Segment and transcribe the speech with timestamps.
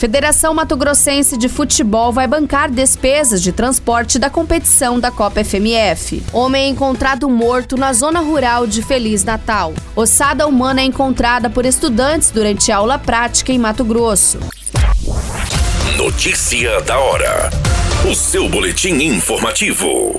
[0.00, 6.22] Federação Mato Grossense de Futebol vai bancar despesas de transporte da competição da Copa FMF.
[6.32, 9.74] Homem é encontrado morto na zona rural de Feliz Natal.
[9.94, 14.40] Ossada humana é encontrada por estudantes durante aula prática em Mato Grosso.
[15.98, 17.50] Notícia da hora.
[18.10, 20.18] O seu boletim informativo.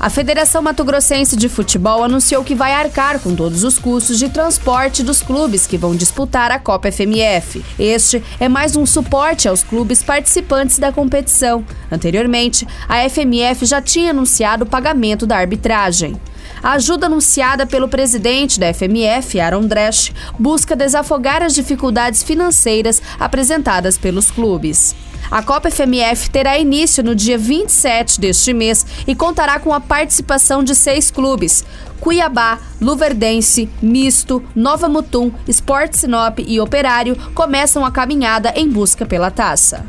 [0.00, 4.28] A Federação Mato Grossense de Futebol anunciou que vai arcar com todos os custos de
[4.28, 7.64] transporte dos clubes que vão disputar a Copa FMF.
[7.76, 11.64] Este é mais um suporte aos clubes participantes da competição.
[11.90, 16.14] Anteriormente, a FMF já tinha anunciado o pagamento da arbitragem.
[16.62, 23.98] A ajuda anunciada pelo presidente da FMF, Aaron Dresch, busca desafogar as dificuldades financeiras apresentadas
[23.98, 24.94] pelos clubes.
[25.30, 30.64] A Copa FMF terá início no dia 27 deste mês e contará com a participação
[30.64, 31.64] de seis clubes:
[32.00, 39.30] Cuiabá, Luverdense, Misto, Nova Mutum, Sport Sinop e Operário começam a caminhada em busca pela
[39.30, 39.84] taça.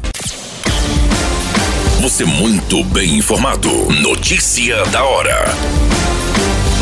[2.01, 3.69] Você muito bem informado.
[4.01, 5.98] Notícia da hora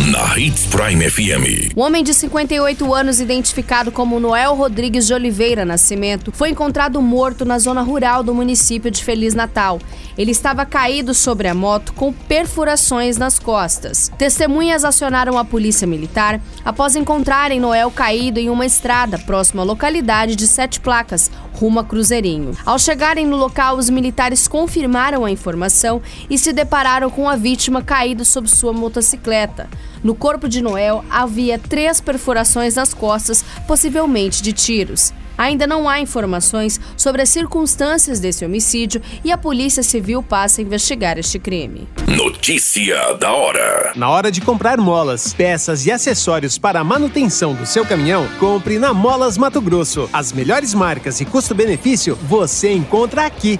[0.07, 1.75] na Hits Prime FM.
[1.75, 7.43] O homem de 58 anos, identificado como Noel Rodrigues de Oliveira Nascimento, foi encontrado morto
[7.43, 9.79] na zona rural do município de Feliz Natal.
[10.17, 14.09] Ele estava caído sobre a moto com perfurações nas costas.
[14.17, 20.37] Testemunhas acionaram a polícia militar após encontrarem Noel caído em uma estrada próxima à localidade
[20.37, 22.55] de Sete Placas, rumo a Cruzeirinho.
[22.65, 27.81] Ao chegarem no local, os militares confirmaram a informação e se depararam com a vítima
[27.81, 29.67] caído sob sua motocicleta.
[30.07, 35.11] No corpo de Noel havia três perfurações nas costas, possivelmente de tiros.
[35.37, 40.63] Ainda não há informações sobre as circunstâncias desse homicídio e a Polícia Civil passa a
[40.63, 41.89] investigar este crime.
[42.07, 47.65] Notícia da hora: Na hora de comprar molas, peças e acessórios para a manutenção do
[47.65, 50.09] seu caminhão, compre na Molas Mato Grosso.
[50.13, 53.59] As melhores marcas e custo-benefício você encontra aqui.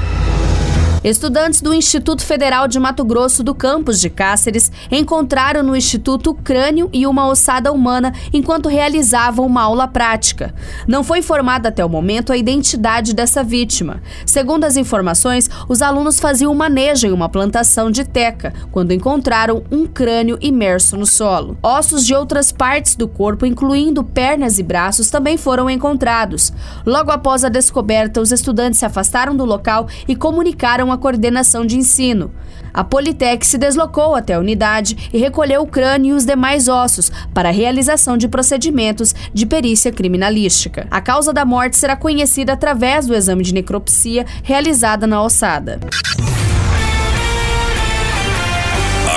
[1.03, 6.91] Estudantes do Instituto Federal de Mato Grosso do campus de Cáceres encontraram no instituto crânio
[6.93, 10.53] e uma ossada humana enquanto realizavam uma aula prática.
[10.87, 13.99] Não foi informada até o momento a identidade dessa vítima.
[14.27, 19.63] Segundo as informações, os alunos faziam um manejo em uma plantação de teca quando encontraram
[19.71, 21.57] um crânio imerso no solo.
[21.63, 26.53] Ossos de outras partes do corpo, incluindo pernas e braços, também foram encontrados.
[26.85, 31.77] Logo após a descoberta, os estudantes se afastaram do local e comunicaram a coordenação de
[31.77, 32.31] ensino.
[32.73, 37.11] A Politec se deslocou até a unidade e recolheu o crânio e os demais ossos
[37.33, 40.87] para a realização de procedimentos de perícia criminalística.
[40.89, 45.79] A causa da morte será conhecida através do exame de necropsia realizada na ossada.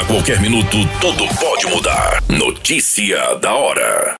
[0.00, 2.22] A qualquer minuto, tudo pode mudar.
[2.28, 4.14] Notícia da hora.